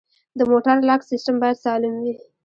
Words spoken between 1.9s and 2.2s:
وي.